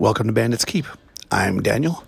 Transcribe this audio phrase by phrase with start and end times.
[0.00, 0.86] Welcome to Bandits Keep.
[1.30, 2.02] I'm Daniel.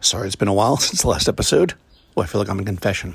[0.00, 1.74] Sorry it's been a while since the last episode.
[2.14, 3.14] Well, I feel like I'm in confession.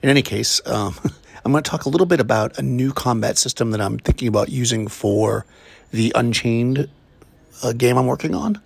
[0.00, 0.94] In any case, um,
[1.44, 4.28] I'm going to talk a little bit about a new combat system that I'm thinking
[4.28, 5.44] about using for
[5.90, 6.88] the Unchained
[7.64, 8.60] uh, game I'm working on.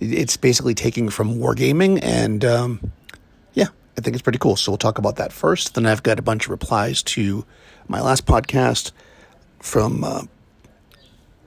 [0.00, 2.92] It's basically taking from wargaming, and um,
[3.54, 4.56] yeah, I think it's pretty cool.
[4.56, 5.76] So we'll talk about that first.
[5.76, 7.44] Then I've got a bunch of replies to
[7.86, 8.90] my last podcast
[9.60, 10.22] from uh,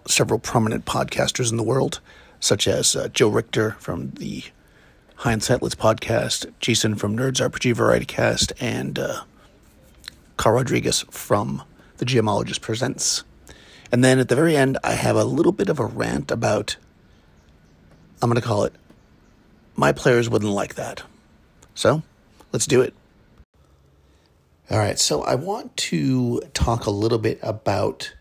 [0.07, 2.00] several prominent podcasters in the world
[2.40, 4.44] such as uh, Joe Richter from the
[5.16, 9.23] Hindsight Let's podcast, Jason from Nerds RPG Variety Cast, and uh,
[10.38, 11.63] Carl Rodriguez from
[11.98, 13.23] The GMologist Presents.
[13.91, 16.77] And then at the very end, I have a little bit of a rant about,
[18.22, 18.74] I'm going to call it,
[19.76, 21.04] my players wouldn't like that.
[21.74, 22.04] So,
[22.52, 22.94] let's do it.
[24.71, 28.13] All right, so I want to talk a little bit about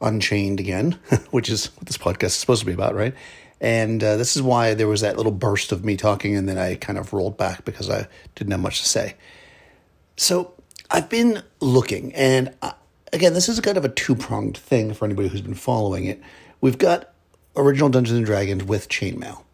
[0.00, 0.92] Unchained again,
[1.30, 3.14] which is what this podcast is supposed to be about, right?
[3.62, 6.58] And uh, this is why there was that little burst of me talking, and then
[6.58, 9.14] I kind of rolled back because I didn't have much to say.
[10.16, 10.54] So
[10.90, 12.72] I've been looking, and I, uh,
[13.12, 16.20] again, this is kind of a two pronged thing for anybody who's been following it.
[16.60, 17.14] We've got
[17.54, 19.44] original Dungeons and Dragons with chainmail.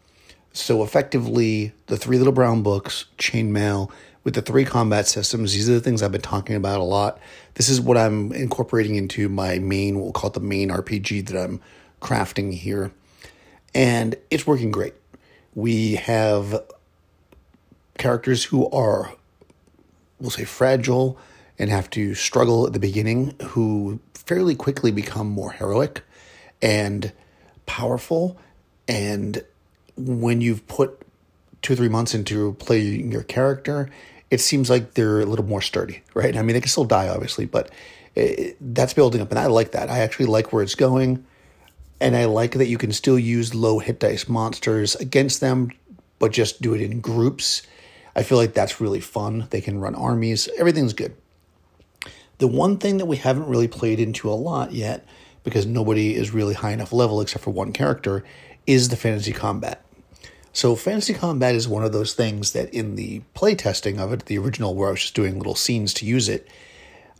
[0.54, 3.90] So effectively, the three little brown books, chainmail,
[4.24, 5.52] with the three combat systems.
[5.52, 7.20] These are the things I've been talking about a lot.
[7.54, 11.42] This is what I'm incorporating into my main, we'll call it the main RPG that
[11.42, 11.60] I'm
[12.00, 12.92] crafting here
[13.74, 14.94] and it's working great.
[15.54, 16.62] We have
[17.98, 19.12] characters who are,
[20.20, 21.18] we'll say, fragile
[21.58, 26.02] and have to struggle at the beginning, who fairly quickly become more heroic
[26.62, 27.12] and
[27.66, 28.38] powerful.
[28.86, 29.44] And
[29.96, 31.02] when you've put
[31.62, 33.90] two or three months into playing your character,
[34.30, 36.36] it seems like they're a little more sturdy, right?
[36.36, 37.70] I mean, they can still die, obviously, but
[38.14, 39.90] it, that's building up, and I like that.
[39.90, 41.24] I actually like where it's going.
[42.00, 45.72] And I like that you can still use low hit dice monsters against them,
[46.18, 47.62] but just do it in groups.
[48.14, 49.46] I feel like that's really fun.
[49.50, 51.16] They can run armies, everything's good.
[52.38, 55.04] The one thing that we haven't really played into a lot yet,
[55.42, 58.24] because nobody is really high enough level except for one character,
[58.66, 59.84] is the fantasy combat.
[60.52, 64.38] So, fantasy combat is one of those things that in the playtesting of it, the
[64.38, 66.48] original where I was just doing little scenes to use it,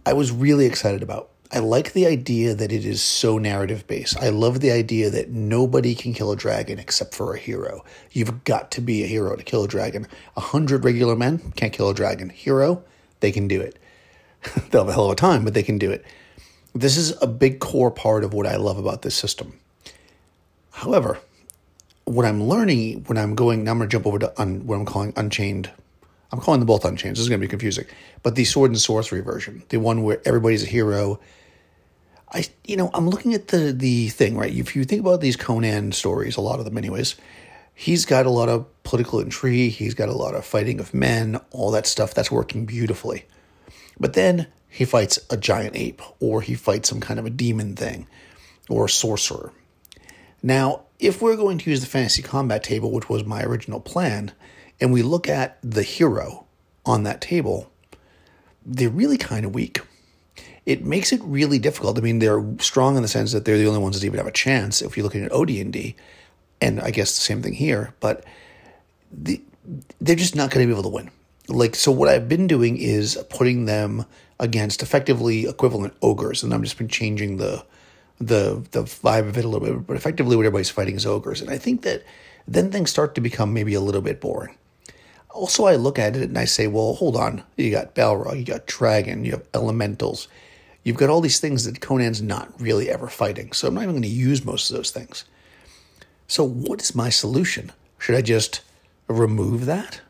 [0.06, 4.18] I was really excited about I like the idea that it is so narrative based.
[4.18, 7.84] I love the idea that nobody can kill a dragon except for a hero.
[8.12, 10.06] You've got to be a hero to kill a dragon.
[10.36, 12.28] A hundred regular men can't kill a dragon.
[12.28, 12.82] Hero,
[13.20, 13.78] they can do it.
[14.70, 16.04] They'll have a hell of a time, but they can do it.
[16.74, 19.58] This is a big core part of what I love about this system.
[20.72, 21.18] However,
[22.04, 24.76] what I'm learning when I'm going, now I'm going to jump over to un, what
[24.76, 25.70] I'm calling Unchained
[26.30, 27.16] I'm calling them both Unchained.
[27.16, 27.86] This is going to be confusing.
[28.22, 31.20] But the Sword and Sorcery version, the one where everybody's a hero,
[32.32, 34.52] I you know I'm looking at the the thing right.
[34.52, 37.16] If you think about these Conan stories, a lot of them, anyways,
[37.74, 39.72] he's got a lot of political intrigue.
[39.72, 42.14] He's got a lot of fighting of men, all that stuff.
[42.14, 43.24] That's working beautifully.
[43.98, 47.74] But then he fights a giant ape, or he fights some kind of a demon
[47.74, 48.06] thing,
[48.68, 49.52] or a sorcerer.
[50.42, 54.32] Now, if we're going to use the fantasy combat table, which was my original plan,
[54.80, 56.46] and we look at the hero
[56.84, 57.72] on that table,
[58.64, 59.80] they're really kind of weak
[60.68, 61.96] it makes it really difficult.
[61.96, 64.26] I mean, they're strong in the sense that they're the only ones that even have
[64.26, 64.82] a chance.
[64.82, 65.96] If you're looking at OD&D,
[66.60, 68.22] and I guess the same thing here, but
[69.10, 69.40] the,
[69.98, 71.10] they're just not going to be able to win.
[71.48, 74.04] Like, so what I've been doing is putting them
[74.38, 77.64] against effectively equivalent ogres, and I'm just been changing the
[78.20, 79.86] the the vibe of it a little bit.
[79.86, 82.02] But effectively, what everybody's fighting is ogres, and I think that
[82.46, 84.54] then things start to become maybe a little bit boring.
[85.30, 87.42] Also, I look at it and I say, well, hold on.
[87.56, 90.28] You got Balrog, you got Dragon, you have Elementals,
[90.88, 93.96] You've got all these things that Conan's not really ever fighting, so I'm not even
[93.96, 95.26] going to use most of those things.
[96.26, 97.72] So, what is my solution?
[97.98, 98.62] Should I just
[99.06, 100.00] remove that?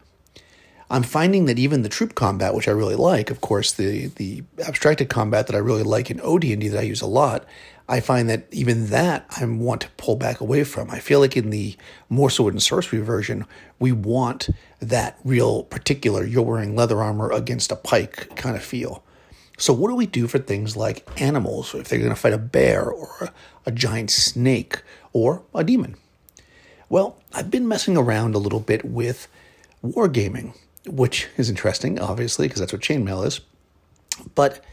[0.88, 4.44] I'm finding that even the troop combat, which I really like, of course, the the
[4.64, 7.44] abstracted combat that I really like in OD&D that I use a lot,
[7.88, 10.92] I find that even that I want to pull back away from.
[10.92, 11.76] I feel like in the
[12.08, 13.46] more sword and sorcery version,
[13.80, 14.48] we want
[14.78, 19.02] that real particular you're wearing leather armor against a pike kind of feel.
[19.60, 22.38] So, what do we do for things like animals, if they're going to fight a
[22.38, 23.32] bear or a,
[23.66, 24.82] a giant snake
[25.12, 25.96] or a demon?
[26.88, 29.26] Well, I've been messing around a little bit with
[29.84, 30.54] wargaming,
[30.86, 33.40] which is interesting, obviously, because that's what chainmail is.
[34.36, 34.64] But,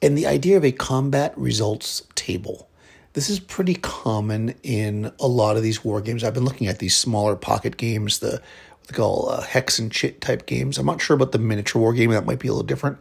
[0.00, 2.68] and the idea of a combat results table.
[3.14, 6.22] This is pretty common in a lot of these war games.
[6.22, 9.90] I've been looking at these smaller pocket games, the what they call uh, hex and
[9.90, 10.78] chit type games.
[10.78, 12.98] I'm not sure about the miniature war game; that might be a little different.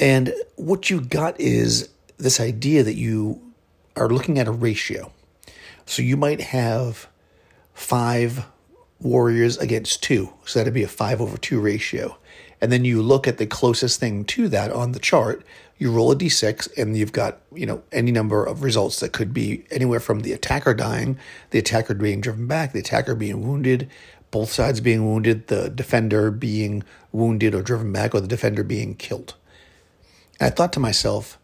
[0.00, 3.40] And what you got is this idea that you
[3.96, 5.12] are looking at a ratio.
[5.86, 7.08] So you might have
[7.74, 8.46] five
[9.00, 10.32] warriors against two.
[10.44, 12.16] So that'd be a five over two ratio.
[12.60, 15.44] And then you look at the closest thing to that on the chart,
[15.76, 19.34] you roll a d6 and you've got, you know, any number of results that could
[19.34, 21.18] be anywhere from the attacker dying,
[21.50, 23.90] the attacker being driven back, the attacker being wounded,
[24.30, 26.82] both sides being wounded, the defender being
[27.12, 29.34] wounded or driven back, or the defender being killed.
[30.44, 31.38] I thought to myself,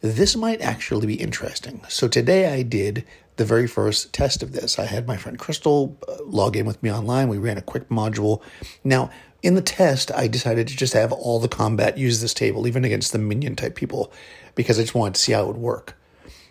[0.00, 1.82] this might actually be interesting.
[1.88, 3.04] So today I did
[3.36, 4.76] the very first test of this.
[4.76, 7.28] I had my friend Crystal uh, log in with me online.
[7.28, 8.42] We ran a quick module.
[8.82, 9.08] Now,
[9.40, 12.84] in the test, I decided to just have all the combat use this table, even
[12.84, 14.12] against the minion type people,
[14.56, 15.96] because I just wanted to see how it would work.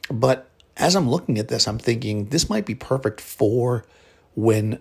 [0.10, 3.84] But as I'm looking at this, I'm thinking this might be perfect for
[4.36, 4.80] when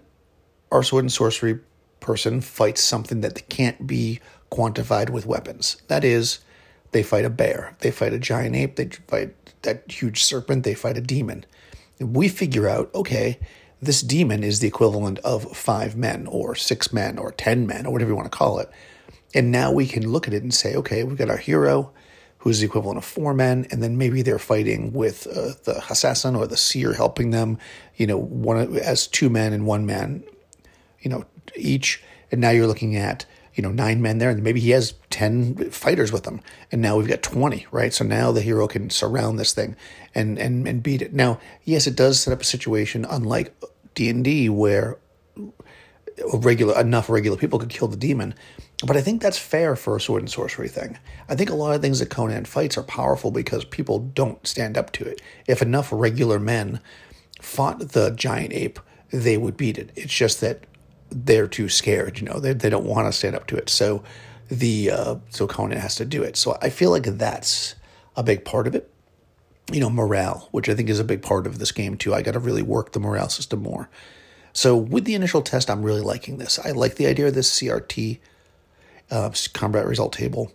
[0.70, 1.58] our sword and sorcery
[1.98, 4.20] person fights something that can't be
[4.52, 5.82] quantified with weapons.
[5.88, 6.38] That is,
[6.92, 10.74] they fight a bear, they fight a giant ape, they fight that huge serpent, they
[10.74, 11.44] fight a demon.
[12.00, 13.38] We figure out, okay,
[13.82, 17.92] this demon is the equivalent of five men or six men or 10 men or
[17.92, 18.70] whatever you want to call it.
[19.34, 21.92] And now we can look at it and say, okay, we've got our hero
[22.38, 26.36] who's the equivalent of four men, and then maybe they're fighting with uh, the assassin
[26.36, 27.58] or the seer helping them,
[27.96, 30.22] you know, one as two men and one man,
[31.00, 31.24] you know,
[31.56, 32.02] each.
[32.30, 33.26] And now you're looking at
[33.58, 36.40] you know, nine men there, and maybe he has 10 fighters with him.
[36.70, 37.92] And now we've got 20, right?
[37.92, 39.74] So now the hero can surround this thing
[40.14, 41.12] and, and, and beat it.
[41.12, 43.52] Now, yes, it does set up a situation unlike
[43.96, 44.98] D&D where
[46.32, 48.32] regular enough regular people could kill the demon.
[48.86, 50.96] But I think that's fair for a sword and sorcery thing.
[51.28, 54.78] I think a lot of things that Conan fights are powerful because people don't stand
[54.78, 55.20] up to it.
[55.48, 56.80] If enough regular men
[57.42, 58.78] fought the giant ape,
[59.10, 59.90] they would beat it.
[59.96, 60.62] It's just that
[61.10, 62.18] they're too scared.
[62.18, 63.68] You know, they they don't want to stand up to it.
[63.68, 64.02] So
[64.48, 66.36] the uh, so Conan has to do it.
[66.36, 67.74] So I feel like that's
[68.16, 68.90] a big part of it.
[69.70, 72.14] You know, morale, which I think is a big part of this game too.
[72.14, 73.90] I got to really work the morale system more.
[74.52, 76.58] So with the initial test, I'm really liking this.
[76.58, 78.18] I like the idea of this CRT
[79.10, 80.52] uh, combat result table.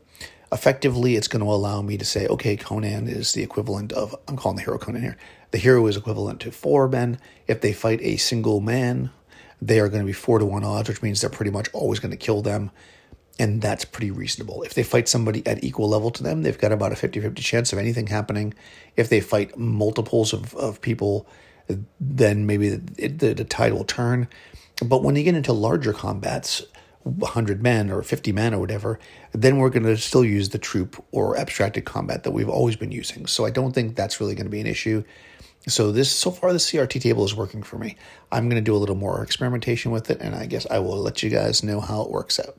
[0.52, 4.36] Effectively, it's going to allow me to say, okay, Conan is the equivalent of, I'm
[4.36, 5.18] calling the hero Conan here.
[5.52, 7.20] The hero is equivalent to four men.
[7.48, 9.12] If they fight a single man,
[9.62, 12.00] they are going to be four to one odds, which means they're pretty much always
[12.00, 12.72] going to kill them.
[13.40, 14.62] And that's pretty reasonable.
[14.64, 17.42] If they fight somebody at equal level to them, they've got about a 50 50
[17.42, 18.54] chance of anything happening.
[18.96, 21.28] If they fight multiples of, of people,
[22.00, 24.28] then maybe the, the, the tide will turn.
[24.86, 26.64] But when you get into larger combats,
[27.04, 29.00] 100 men or 50 men or whatever,
[29.34, 32.92] then we're going to still use the troop or abstracted combat that we've always been
[32.92, 33.26] using.
[33.26, 35.04] So I don't think that's really going to be an issue.
[35.68, 37.96] So this so far the CRT table is working for me.
[38.32, 40.98] I'm going to do a little more experimentation with it, and I guess I will
[40.98, 42.58] let you guys know how it works out.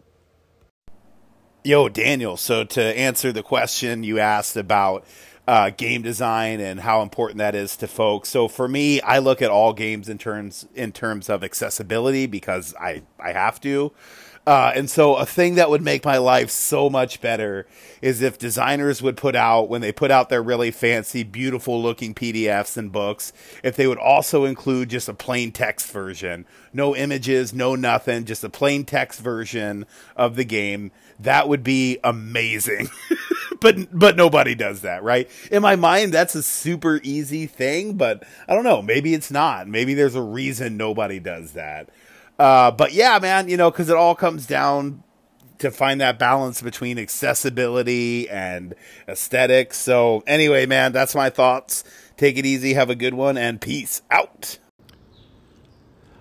[1.62, 2.37] Yo, Daniel.
[2.37, 5.06] So to answer the question you asked about
[5.47, 8.29] uh, game design and how important that is to folks.
[8.31, 12.75] So for me, I look at all games in terms in terms of accessibility because
[12.81, 13.93] I I have to.
[14.46, 17.67] Uh, and so a thing that would make my life so much better
[18.02, 22.14] is if designers would put out, when they put out their really fancy, beautiful looking
[22.14, 23.32] PDFs and books,
[23.62, 26.44] if they would also include just a plain text version.
[26.75, 30.91] No images, no nothing, just a plain text version of the game.
[31.19, 32.91] That would be amazing.
[33.61, 35.31] but but nobody does that, right?
[35.50, 38.82] In my mind, that's a super easy thing, but I don't know.
[38.82, 39.69] Maybe it's not.
[39.69, 41.88] Maybe there's a reason nobody does that.
[42.39, 45.03] Uh, but yeah, man, you know, because it all comes down
[45.58, 48.75] to find that balance between accessibility and
[49.08, 49.79] aesthetics.
[49.79, 51.85] So anyway, man, that's my thoughts.
[52.17, 54.58] Take it easy, have a good one, and peace out.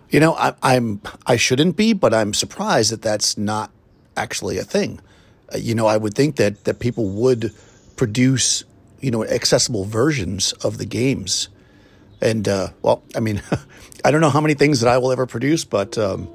[0.09, 3.71] You know, I, I'm I shouldn't be, but I'm surprised that that's not
[4.15, 4.99] actually a thing.
[5.53, 7.51] Uh, you know, I would think that that people would
[7.95, 8.63] produce
[9.01, 11.49] you know accessible versions of the games
[12.23, 13.43] and uh, well, I mean,
[14.05, 16.29] I don't know how many things that I will ever produce, but um,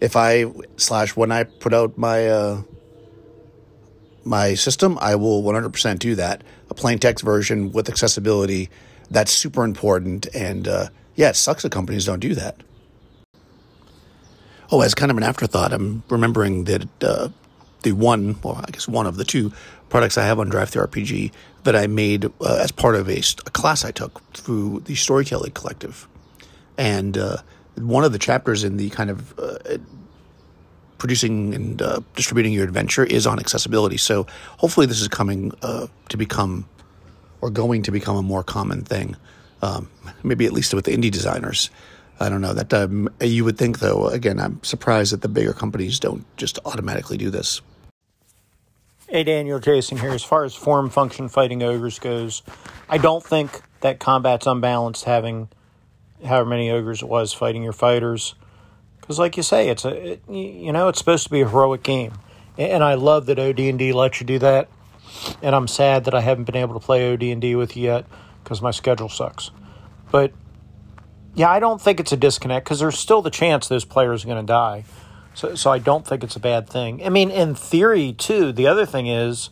[0.00, 0.46] if I
[0.76, 2.62] slash when I put out my uh,
[4.24, 6.42] my system, I will 100% do that.
[6.70, 8.70] A plain text version with accessibility.
[9.10, 10.26] That's super important.
[10.34, 12.56] And uh, yeah, it sucks that companies don't do that.
[14.72, 17.28] Oh, as kind of an afterthought, I'm remembering that uh,
[17.82, 19.52] the one, well, I guess one of the two
[19.88, 21.32] products I have on DriveThruRPG
[21.64, 25.52] that I made uh, as part of a, a, class I took through the Storytelling
[25.52, 26.08] Collective.
[26.78, 27.38] And uh,
[27.76, 29.78] one of the chapters in the kind of uh,
[30.98, 33.96] producing and uh, distributing your adventure is on accessibility.
[33.96, 34.26] So
[34.58, 36.68] hopefully, this is coming uh, to become
[37.40, 39.16] or going to become a more common thing.
[39.62, 39.90] Um,
[40.22, 41.70] maybe at least with the indie designers.
[42.18, 44.08] I don't know that um, you would think though.
[44.08, 47.60] Again, I'm surprised that the bigger companies don't just automatically do this.
[49.10, 50.12] Hey, Daniel Jason here.
[50.12, 52.44] As far as form function fighting ogres goes,
[52.88, 55.48] I don't think that combat's unbalanced having
[56.24, 58.36] however many ogres it was fighting your fighters.
[59.00, 61.82] Because, like you say, it's a it, you know it's supposed to be a heroic
[61.82, 62.12] game,
[62.56, 64.68] and I love that OD&D lets you do that.
[65.42, 68.06] And I'm sad that I haven't been able to play OD&D with you yet
[68.44, 69.50] because my schedule sucks.
[70.12, 70.32] But
[71.34, 74.28] yeah, I don't think it's a disconnect because there's still the chance those players are
[74.28, 74.84] going to die.
[75.34, 77.04] So, so I don't think it's a bad thing.
[77.04, 78.52] I mean, in theory, too.
[78.52, 79.50] The other thing is,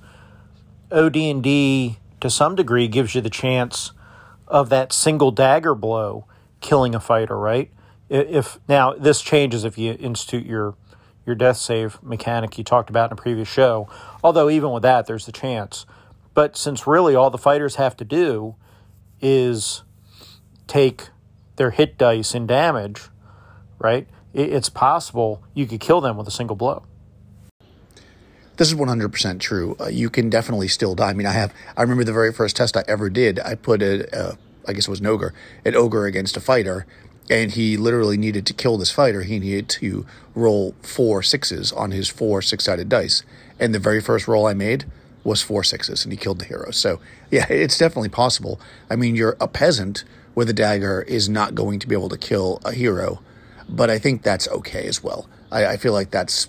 [0.91, 3.93] OD&D to some degree gives you the chance
[4.47, 6.27] of that single dagger blow
[6.61, 7.71] killing a fighter, right?
[8.09, 10.75] If now this changes if you institute your
[11.27, 13.87] your death save mechanic you talked about in a previous show.
[14.25, 15.85] Although even with that, there's the chance.
[16.33, 18.57] But since really all the fighters have to do
[19.21, 19.83] is
[20.67, 21.11] take
[21.57, 23.09] their hit dice in damage,
[23.79, 24.09] right?
[24.35, 26.85] It's possible you could kill them with a single blow.
[28.57, 29.77] This is 100% true.
[29.81, 31.11] Uh, you can definitely still die.
[31.11, 33.39] I mean, I have, I remember the very first test I ever did.
[33.39, 35.33] I put a, I guess it was an ogre,
[35.65, 36.85] an ogre against a fighter,
[37.31, 39.23] and he literally needed to kill this fighter.
[39.23, 43.23] He needed to roll four sixes on his four six sided dice.
[43.59, 44.87] And the very first roll I made
[45.25, 46.71] was four sixes, and he killed the hero.
[46.71, 48.61] So, yeah, it's definitely possible.
[48.91, 50.05] I mean, you're a peasant
[50.35, 53.21] with a dagger is not going to be able to kill a hero,
[53.69, 55.29] but I think that's okay as well.
[55.51, 56.49] I, I feel like that's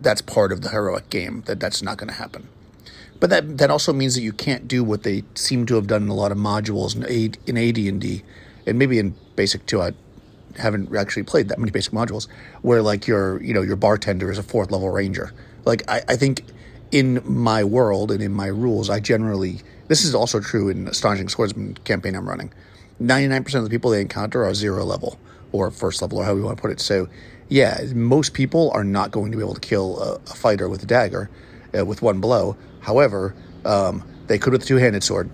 [0.00, 2.48] that's part of the heroic game that that's not going to happen.
[3.20, 6.04] But that that also means that you can't do what they seem to have done
[6.04, 8.22] in a lot of modules in, A, in AD&D
[8.66, 9.80] and maybe in Basic too.
[9.80, 9.92] I
[10.58, 12.28] haven't actually played that many Basic modules
[12.62, 15.32] where like your you know your bartender is a fourth level ranger.
[15.64, 16.44] Like I, I think
[16.90, 21.28] in my world and in my rules, I generally this is also true in Astonishing
[21.28, 22.52] Swordsmen campaign I'm running.
[22.98, 25.18] Ninety nine percent of the people they encounter are zero level
[25.52, 26.80] or first level or however you want to put it.
[26.80, 27.08] So
[27.48, 30.82] yeah, most people are not going to be able to kill a, a fighter with
[30.82, 31.28] a dagger
[31.76, 32.56] uh, with one blow.
[32.80, 35.30] However, um, they could with a two handed sword.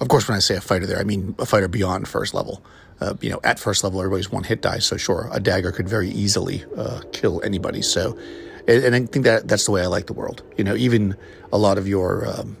[0.00, 2.62] Of course, when I say a fighter there, I mean a fighter beyond first level.
[3.00, 5.88] Uh, you know, at first level, everybody's one hit die, so sure, a dagger could
[5.88, 7.82] very easily uh, kill anybody.
[7.82, 8.16] So,
[8.68, 10.44] and, and, I think that that's the way I like the world.
[10.56, 11.16] You know, even
[11.52, 12.56] a lot of your, um,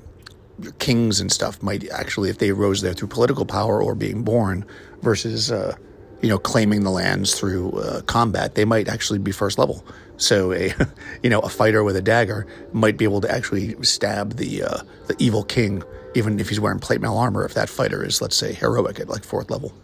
[0.60, 4.24] your kings and stuff might actually, if they rose there through political power or being
[4.24, 4.64] born,
[5.00, 5.76] versus uh,
[6.22, 9.84] you know, claiming the lands through uh, combat, they might actually be first level.
[10.16, 10.72] So a,
[11.22, 14.78] you know, a fighter with a dagger might be able to actually stab the uh,
[15.08, 15.82] the evil king,
[16.14, 17.44] even if he's wearing plate mail armor.
[17.44, 19.74] If that fighter is, let's say, heroic at like fourth level.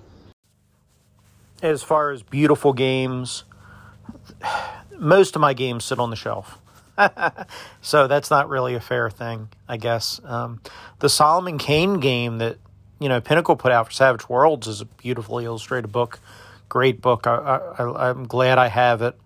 [1.61, 3.43] As far as beautiful games,
[4.97, 6.59] most of my games sit on the shelf.
[7.81, 10.21] so that's not really a fair thing, I guess.
[10.25, 10.61] Um,
[11.01, 12.59] the Solomon Kane game that
[13.01, 16.21] you know Pinnacle put out for Savage Worlds is a beautifully illustrated book,
[16.69, 17.27] great book.
[17.27, 19.19] I, am glad I have it.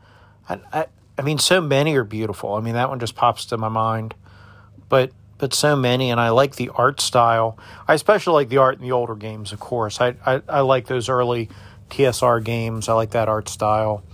[0.48, 0.86] I, I,
[1.18, 2.54] I mean, so many are beautiful.
[2.54, 4.14] I mean, that one just pops to my mind,
[4.88, 7.58] but but so many, and I like the art style.
[7.88, 10.00] I especially like the art in the older games, of course.
[10.00, 11.48] I I, I like those early
[11.90, 12.88] TSR games.
[12.88, 14.04] I like that art style,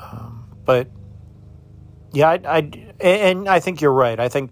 [0.00, 0.88] um, but
[2.12, 4.20] yeah, I, I and I think you're right.
[4.20, 4.50] I think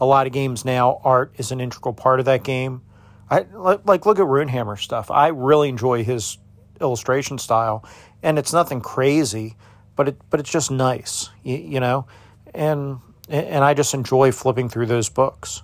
[0.00, 2.82] a lot of games now art is an integral part of that game
[3.30, 5.10] I like look at Runehammer stuff.
[5.10, 6.38] I really enjoy his
[6.80, 7.84] illustration style,
[8.22, 9.56] and it's nothing crazy,
[9.96, 12.06] but it but it's just nice, you, you know,
[12.54, 15.62] and and I just enjoy flipping through those books.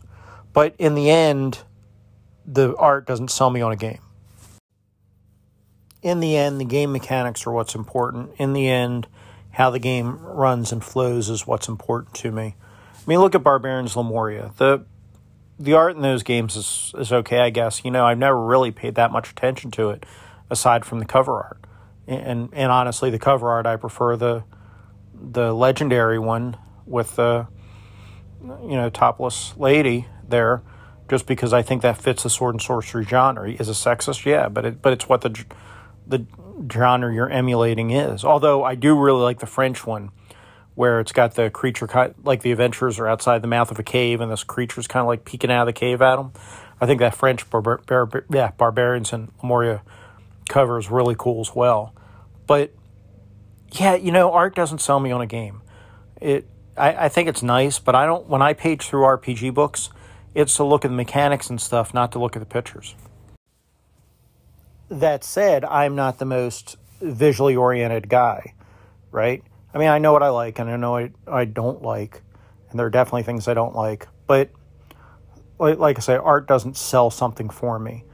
[0.53, 1.61] But in the end,
[2.45, 4.01] the art doesn't sell me on a game.
[6.03, 8.33] In the end, the game mechanics are what's important.
[8.37, 9.07] In the end,
[9.53, 12.57] how the game runs and flows is what's important to me.
[12.95, 14.53] I mean, look at Barbarians Lemuria.
[14.57, 14.85] The
[15.63, 17.85] the art in those games is is okay, I guess.
[17.85, 20.05] You know, I've never really paid that much attention to it,
[20.51, 21.65] aside from the cover art.
[22.07, 24.45] And and honestly, the cover art I prefer the
[25.15, 27.47] the legendary one with the
[28.43, 30.63] you know topless lady there,
[31.09, 33.51] just because I think that fits the sword and sorcery genre.
[33.51, 34.25] Is a sexist?
[34.25, 35.45] Yeah, but it, but it's what the
[36.07, 36.27] the
[36.73, 38.25] genre you're emulating is.
[38.25, 40.11] Although I do really like the French one
[40.75, 41.89] where it's got the creature
[42.25, 45.07] like the adventurers are outside the mouth of a cave and this creature's kind of
[45.07, 46.33] like peeking out of the cave at them.
[46.81, 49.83] I think that French barbar- bar- yeah, barbarians and Lemuria
[50.49, 51.95] cover is really cool as well.
[52.47, 52.73] But
[53.73, 55.61] yeah, you know, art doesn't sell me on a game.
[56.21, 59.91] It I, I think it's nice, but I don't when I page through RPG books,
[60.35, 62.95] it's to look at the mechanics and stuff, not to look at the pictures.
[64.89, 68.55] That said, I'm not the most visually oriented guy,
[69.11, 69.43] right?
[69.75, 72.23] I mean, I know what I like and I know what I don't like,
[72.71, 74.07] and there are definitely things I don't like.
[74.27, 74.51] But
[75.59, 78.05] like I say, art doesn't sell something for me.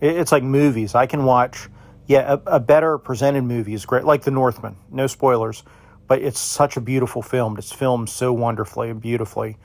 [0.00, 0.94] It's like movies.
[0.94, 1.68] I can watch,
[2.06, 4.76] yeah, a, a better presented movie is great, like The Northman.
[4.90, 5.64] No spoilers,
[6.06, 7.58] but it's such a beautiful film.
[7.58, 9.56] It's filmed so wonderfully and beautifully.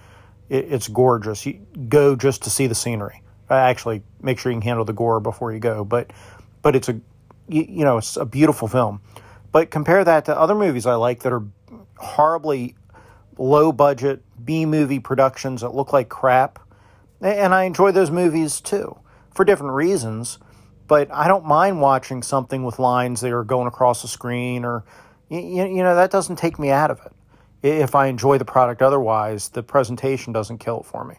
[0.50, 1.46] it's gorgeous.
[1.46, 3.22] You go just to see the scenery.
[3.50, 5.84] Uh, actually, make sure you can handle the gore before you go.
[5.84, 6.12] But
[6.62, 7.00] but it's a
[7.48, 9.02] you know it's a beautiful film.
[9.54, 11.44] But compare that to other movies I like that are
[11.98, 12.76] horribly
[13.38, 16.60] low budget B movie productions that look like crap,
[17.22, 18.98] and I enjoy those movies too
[19.32, 20.40] for different reasons.
[20.88, 24.84] But I don't mind watching something with lines that are going across the screen, or
[25.30, 27.14] you, you know that doesn't take me out of it.
[27.62, 31.16] If I enjoy the product otherwise, the presentation doesn't kill it for me.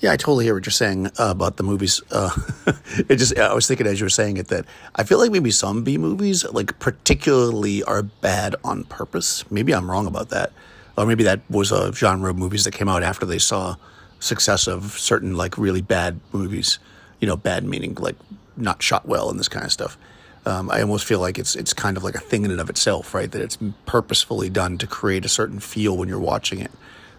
[0.00, 2.00] Yeah, I totally hear what you're saying uh, about the movies.
[2.10, 2.30] Uh,
[3.08, 4.64] it just I was thinking as you were saying it that
[4.94, 9.48] I feel like maybe some B movies, like particularly, are bad on purpose.
[9.50, 10.52] Maybe I'm wrong about that,
[10.96, 13.76] or maybe that was a genre of movies that came out after they saw
[14.20, 16.78] success of certain like really bad movies.
[17.20, 18.16] You know, bad meaning like
[18.56, 19.98] not shot well and this kind of stuff.
[20.46, 22.70] Um, I almost feel like it's it's kind of like a thing in and of
[22.70, 23.30] itself, right?
[23.30, 26.70] That it's purposefully done to create a certain feel when you're watching it.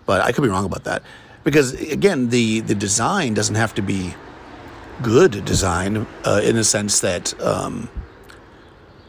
[0.08, 1.04] But I could be wrong about that
[1.44, 4.14] because again, the the design doesn't have to be
[5.02, 7.90] good design uh, in the sense that um,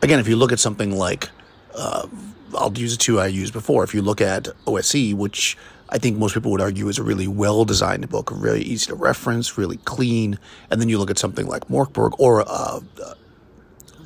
[0.00, 1.30] again, if you look at something like
[1.74, 2.06] uh,
[2.54, 3.84] I'll use the two I used before.
[3.84, 5.56] If you look at OSE, which
[5.88, 8.94] I think most people would argue is a really well designed book, really easy to
[8.94, 10.38] reference, really clean,
[10.70, 13.14] and then you look at something like Morkborg or uh, uh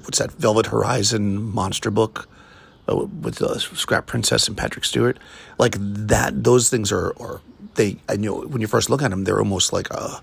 [0.02, 2.28] what's that Velvet Horizon monster book
[2.88, 5.18] uh, with the Scrap Princess and Patrick Stuart,
[5.58, 6.44] like that.
[6.44, 7.40] Those things are are
[7.76, 10.22] they I know when you first look at them, they're almost like a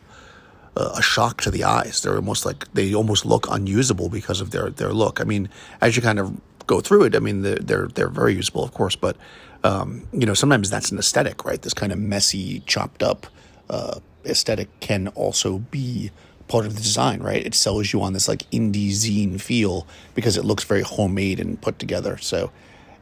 [0.75, 2.01] a shock to the eyes.
[2.01, 5.21] They're almost like they almost look unusable because of their their look.
[5.21, 5.49] I mean,
[5.81, 8.73] as you kind of go through it, I mean they're they're, they're very usable, of
[8.73, 9.15] course, but
[9.63, 11.61] um, you know sometimes that's an aesthetic, right?
[11.61, 13.27] This kind of messy, chopped up
[13.69, 16.11] uh, aesthetic can also be
[16.47, 17.45] part of the design, right?
[17.45, 21.61] It sells you on this like indie zine feel because it looks very homemade and
[21.61, 22.17] put together.
[22.17, 22.51] So,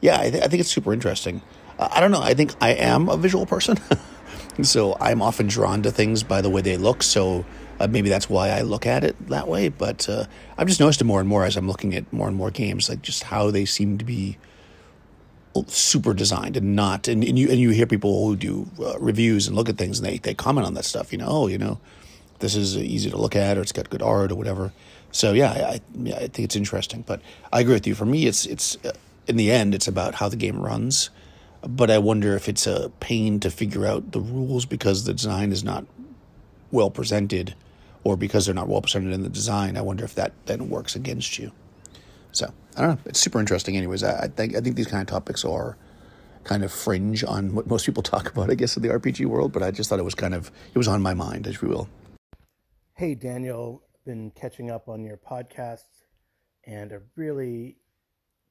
[0.00, 1.42] yeah, I, th- I think it's super interesting.
[1.78, 2.22] I don't know.
[2.22, 3.78] I think I am a visual person.
[4.60, 7.02] So I'm often drawn to things by the way they look.
[7.02, 7.44] So
[7.80, 9.68] uh, maybe that's why I look at it that way.
[9.68, 10.26] But uh,
[10.58, 12.88] I've just noticed it more and more as I'm looking at more and more games,
[12.88, 14.36] like just how they seem to be
[15.66, 17.08] super designed and not.
[17.08, 19.98] And, and you and you hear people who do uh, reviews and look at things
[19.98, 21.12] and they they comment on that stuff.
[21.12, 21.80] You know, oh, you know,
[22.40, 24.72] this is easy to look at or it's got good art or whatever.
[25.10, 27.04] So yeah, I, yeah, I think it's interesting.
[27.06, 27.20] But
[27.52, 27.94] I agree with you.
[27.94, 28.92] For me, it's it's uh,
[29.26, 31.10] in the end, it's about how the game runs
[31.62, 35.52] but I wonder if it's a pain to figure out the rules because the design
[35.52, 35.86] is not
[36.70, 37.54] well presented
[38.04, 39.76] or because they're not well presented in the design.
[39.76, 41.52] I wonder if that then works against you.
[42.32, 42.98] So I don't know.
[43.04, 43.76] It's super interesting.
[43.76, 45.76] Anyways, I, I think I think these kind of topics are
[46.44, 49.52] kind of fringe on what most people talk about, I guess, in the RPG world.
[49.52, 51.68] But I just thought it was kind of it was on my mind, as we
[51.68, 51.88] will.
[52.94, 55.84] Hey, Daniel, been catching up on your podcast,
[56.64, 57.76] and I really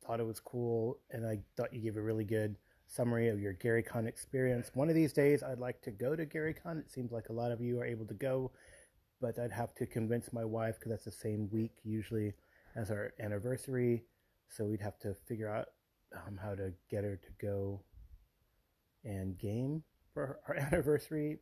[0.05, 2.55] thought it was cool, and I thought you gave a really good
[2.91, 4.71] summary of your GaryCon experience.
[4.73, 6.79] One of these days, I'd like to go to GaryCon.
[6.79, 8.51] It seems like a lot of you are able to go,
[9.21, 12.33] but I'd have to convince my wife because that's the same week usually
[12.75, 14.03] as our anniversary.
[14.49, 15.67] So we'd have to figure out
[16.13, 17.81] um, how to get her to go
[19.05, 21.39] and game for our anniversary.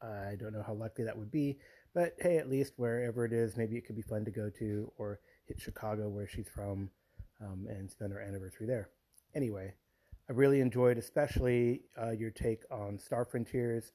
[0.00, 1.58] I don't know how likely that would be,
[1.94, 4.92] but hey, at least wherever it is, maybe it could be fun to go to
[4.98, 6.90] or hit Chicago where she's from
[7.40, 8.88] um, and spend our anniversary there.
[9.34, 9.74] Anyway,
[10.28, 13.92] I really enjoyed, especially uh, your take on Star Frontiers.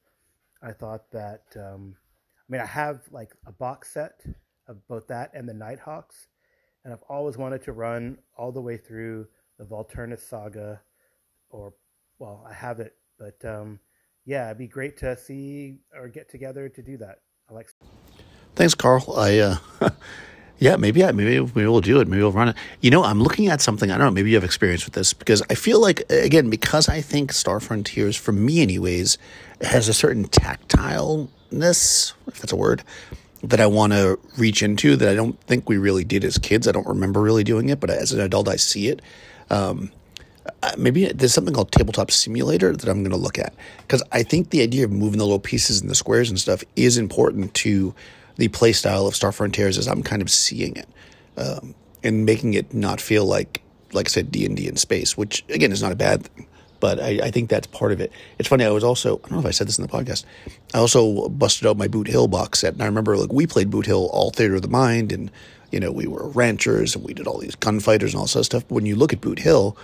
[0.62, 4.22] I thought that, um, I mean, I have like a box set
[4.68, 6.28] of both that and the Knight Hawks,
[6.84, 10.82] and I've always wanted to run all the way through the Volturnus saga,
[11.50, 11.74] or,
[12.20, 13.80] well, I have it, but um,
[14.26, 17.22] yeah, it'd be great to see or get together to do that.
[17.50, 17.70] I like.
[18.56, 19.14] Thanks, Carl.
[19.16, 19.58] I uh,
[20.60, 22.08] Yeah, maybe yeah, maybe maybe we'll do it.
[22.08, 22.56] Maybe we'll run it.
[22.82, 23.92] You know, I'm looking at something.
[23.92, 24.12] I don't know.
[24.12, 27.60] Maybe you have experience with this because I feel like again because I think Star
[27.60, 29.18] Frontiers, for me anyways,
[29.62, 32.84] has a certain tactileness, if that's a word,
[33.44, 36.68] that I want to reach into that I don't think we really did as kids.
[36.68, 39.02] I don't remember really doing it, but as an adult, I see it.
[39.50, 39.92] Um,
[40.78, 44.50] maybe there's something called tabletop simulator that I'm going to look at because I think
[44.50, 47.94] the idea of moving the little pieces and the squares and stuff is important to
[48.38, 50.88] the play style of Star Frontiers as I'm kind of seeing it,
[51.38, 53.62] um, and making it not feel like,
[53.94, 56.48] like I said, D and D in space, which again is not a bad thing.
[56.80, 58.12] But I, I, think that's part of it.
[58.38, 58.64] It's funny.
[58.64, 60.26] I was also I don't know if I said this in the podcast.
[60.76, 63.72] I also busted out my Boot Hill box set, and I remember like we played
[63.72, 65.32] Boot Hill all Theater of the Mind, and
[65.72, 68.68] you know we were ranchers and we did all these gunfighters and all this stuff.
[68.68, 69.76] But when you look at Boot Hill,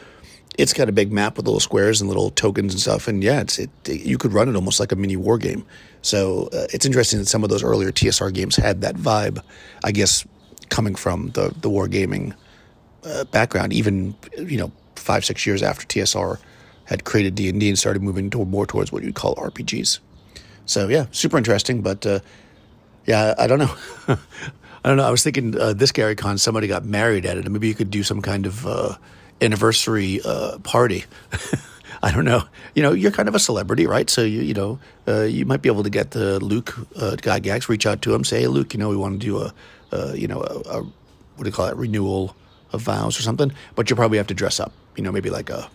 [0.58, 3.08] it's got a big map with little squares and little tokens and stuff.
[3.08, 5.66] And yeah, it's it, you could run it almost like a mini war game.
[6.02, 9.42] So uh, it's interesting that some of those earlier TSR games had that vibe.
[9.84, 10.26] I guess
[10.70, 12.34] coming from the the war gaming
[13.04, 16.40] uh, background, even you know five six years after TSR
[16.86, 20.00] had created D and D and started moving to, more towards what you'd call RPGs.
[20.66, 21.82] So yeah, super interesting.
[21.82, 22.20] But uh,
[23.06, 23.76] yeah, I don't know.
[24.86, 25.06] I don't know.
[25.06, 27.74] I was thinking uh, this Gary Con, somebody got married at it, and maybe you
[27.74, 28.96] could do some kind of uh,
[29.42, 31.06] anniversary uh, party.
[32.04, 32.44] I don't know.
[32.76, 34.10] You know, you're kind of a celebrity, right?
[34.10, 37.70] So you you know uh, you might be able to get the Luke uh, Gygax,
[37.70, 40.28] reach out to him, say, hey, Luke, you know, we want to do a, you
[40.28, 42.36] know a, a what do you call it renewal
[42.72, 44.74] of vows or something, but you probably have to dress up.
[44.96, 45.70] You know, maybe like a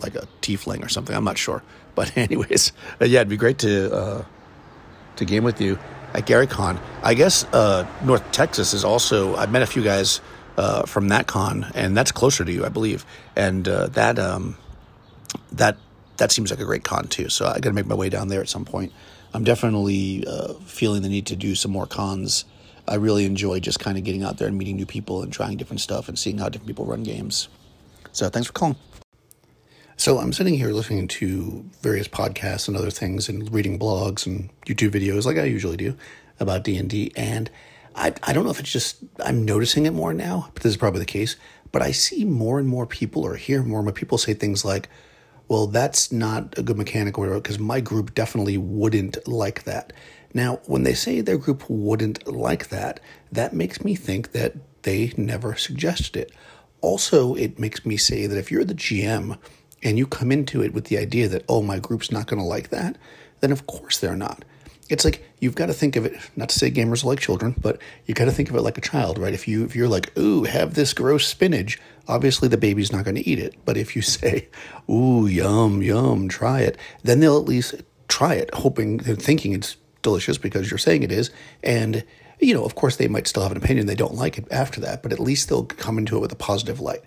[0.00, 1.16] like a tiefling or something.
[1.16, 1.62] I'm not sure,
[1.94, 4.24] but anyways, uh, yeah, it'd be great to uh,
[5.16, 5.78] to game with you
[6.12, 6.80] at Gary Con.
[7.02, 9.36] I guess uh, North Texas is also.
[9.36, 10.20] I met a few guys
[10.56, 13.04] uh, from that con, and that's closer to you, I believe,
[13.36, 14.56] and uh, that um,
[15.52, 15.76] that
[16.16, 17.28] that seems like a great con too.
[17.28, 18.92] So I got to make my way down there at some point.
[19.32, 22.44] I'm definitely uh, feeling the need to do some more cons.
[22.86, 25.56] I really enjoy just kind of getting out there and meeting new people and trying
[25.56, 27.48] different stuff and seeing how different people run games.
[28.12, 28.76] So thanks for calling.
[29.96, 34.50] So I'm sitting here listening to various podcasts and other things and reading blogs and
[34.66, 35.96] YouTube videos like I usually do
[36.38, 37.50] about D&D and
[37.94, 40.76] I I don't know if it's just I'm noticing it more now, but this is
[40.76, 41.36] probably the case,
[41.72, 44.64] but I see more and more people or hear more and more people say things
[44.64, 44.88] like
[45.48, 49.92] well, that's not a good mechanic or whatever, because my group definitely wouldn't like that.
[50.32, 55.12] Now, when they say their group wouldn't like that, that makes me think that they
[55.16, 56.32] never suggested it.
[56.80, 59.38] Also, it makes me say that if you're the GM
[59.82, 62.46] and you come into it with the idea that, oh, my group's not going to
[62.46, 62.96] like that,
[63.40, 64.44] then of course they're not.
[64.90, 67.54] It's like you've got to think of it, not to say gamers are like children,
[67.58, 69.32] but you got to think of it like a child, right?
[69.32, 73.14] If you if you're like, "Ooh, have this gross spinach," obviously the baby's not going
[73.14, 73.54] to eat it.
[73.64, 74.48] But if you say,
[74.90, 77.76] "Ooh, yum, yum, try it," then they'll at least
[78.08, 81.30] try it, hoping and thinking it's delicious because you're saying it is,
[81.62, 82.04] and
[82.40, 83.86] you know, of course, they might still have an opinion.
[83.86, 86.36] They don't like it after that, but at least they'll come into it with a
[86.36, 87.02] positive light.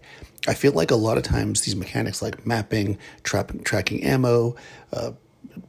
[0.47, 4.55] I feel like a lot of times these mechanics like mapping, tracking ammo,
[4.93, 5.11] uh,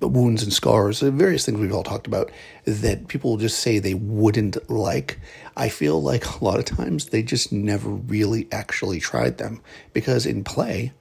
[0.01, 2.31] wounds and scars, uh, various things we've all talked about
[2.65, 5.21] that people just say they wouldn't like.
[5.57, 9.61] I feel like a lot of times they just never really actually tried them
[9.93, 10.93] because in play,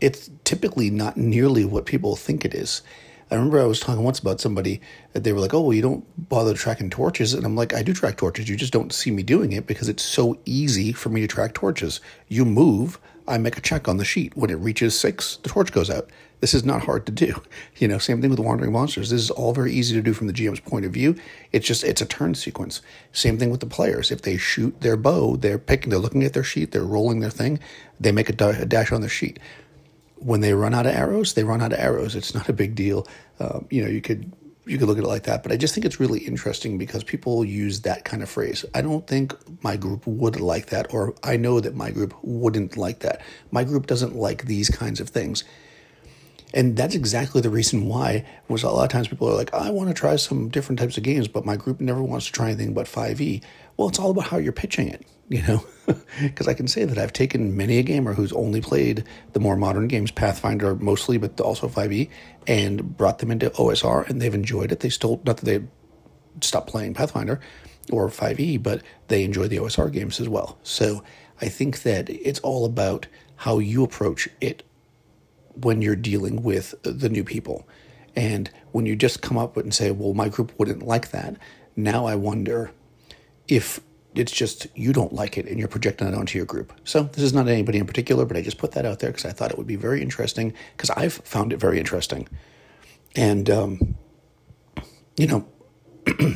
[0.00, 2.82] it's typically not nearly what people think it is.
[3.30, 4.80] I remember I was talking once about somebody
[5.12, 7.82] that they were like, "Oh, well, you don't bother tracking torches," and I'm like, "I
[7.82, 8.48] do track torches.
[8.48, 11.54] You just don't see me doing it because it's so easy for me to track
[11.54, 12.00] torches.
[12.28, 14.36] You move, I make a check on the sheet.
[14.36, 16.10] When it reaches six, the torch goes out.
[16.40, 17.40] This is not hard to do.
[17.76, 19.10] You know, same thing with the wandering monsters.
[19.10, 21.16] This is all very easy to do from the GM's point of view.
[21.50, 22.82] It's just it's a turn sequence.
[23.12, 24.12] Same thing with the players.
[24.12, 27.30] If they shoot their bow, they're picking, they're looking at their sheet, they're rolling their
[27.30, 27.58] thing,
[27.98, 29.40] they make a, a dash on their sheet.
[30.16, 32.14] When they run out of arrows, they run out of arrows.
[32.14, 33.08] It's not a big deal.
[33.40, 34.32] Um, you know, you could
[34.66, 35.42] you could look at it like that.
[35.42, 38.64] But I just think it's really interesting because people use that kind of phrase.
[38.74, 42.76] I don't think my group would like that, or I know that my group wouldn't
[42.76, 43.20] like that.
[43.50, 45.44] My group doesn't like these kinds of things.
[46.54, 49.70] And that's exactly the reason why was a lot of times people are like, I
[49.70, 52.46] want to try some different types of games, but my group never wants to try
[52.46, 53.42] anything but 5e.
[53.76, 55.64] Well, it's all about how you're pitching it, you know?
[56.22, 59.56] Because I can say that I've taken many a gamer who's only played the more
[59.56, 62.08] modern games, Pathfinder mostly, but also 5e,
[62.46, 64.80] and brought them into OSR, and they've enjoyed it.
[64.80, 65.66] They still, not that they
[66.40, 67.40] stopped playing Pathfinder
[67.90, 70.56] or 5e, but they enjoy the OSR games as well.
[70.62, 71.02] So
[71.40, 74.62] I think that it's all about how you approach it
[75.54, 77.66] when you're dealing with the new people.
[78.16, 81.36] And when you just come up and say, well, my group wouldn't like that,
[81.76, 82.70] now I wonder
[83.48, 83.80] if
[84.14, 86.72] it's just you don't like it and you're projecting it onto your group.
[86.84, 89.24] So this is not anybody in particular, but I just put that out there because
[89.24, 92.28] I thought it would be very interesting because I've found it very interesting.
[93.16, 93.96] And, um,
[95.16, 95.48] you know,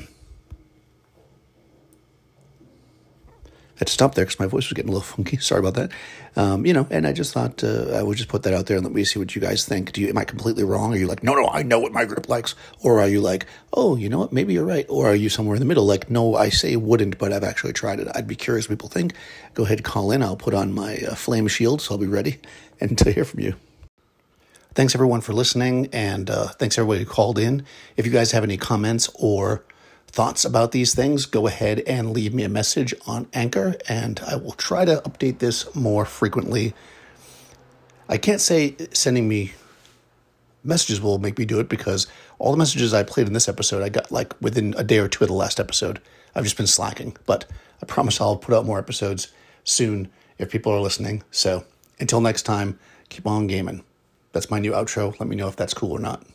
[3.78, 5.36] had to stop there because my voice was getting a little funky.
[5.38, 5.92] Sorry about that.
[6.36, 8.76] Um, you know, and I just thought uh, I would just put that out there
[8.76, 9.92] and let me see what you guys think.
[9.92, 10.92] Do you am I completely wrong?
[10.92, 13.46] Are you like, no, no, I know what my group likes, or are you like,
[13.72, 15.86] oh, you know what, maybe you're right, or are you somewhere in the middle?
[15.86, 18.08] Like, no, I say wouldn't, but I've actually tried it.
[18.14, 19.14] I'd be curious what people think.
[19.54, 20.22] Go ahead, call in.
[20.22, 22.38] I'll put on my uh, flame shield, so I'll be ready
[22.80, 23.54] and to hear from you.
[24.74, 27.64] Thanks everyone for listening, and uh, thanks everybody who called in.
[27.96, 29.64] If you guys have any comments or
[30.18, 34.34] thoughts about these things, go ahead and leave me a message on Anchor, and I
[34.34, 36.74] will try to update this more frequently.
[38.08, 39.52] I can't say sending me
[40.64, 42.08] messages will make me do it because
[42.40, 45.06] all the messages I played in this episode, I got like within a day or
[45.06, 46.00] two of the last episode.
[46.34, 47.44] I've just been slacking, but
[47.80, 49.28] I promise I'll put out more episodes
[49.62, 51.22] soon if people are listening.
[51.30, 51.62] So
[52.00, 52.76] until next time,
[53.08, 53.84] keep on gaming.
[54.32, 55.16] That's my new outro.
[55.20, 56.26] Let me know if that's cool or not.